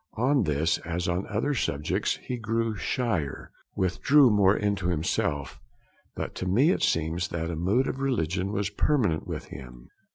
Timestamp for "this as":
0.45-1.07